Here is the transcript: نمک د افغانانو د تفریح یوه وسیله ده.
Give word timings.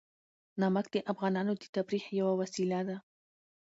نمک 0.61 0.85
د 0.93 0.97
افغانانو 1.11 1.53
د 1.57 1.63
تفریح 1.75 2.05
یوه 2.19 2.33
وسیله 2.41 2.79
ده. 2.87 2.97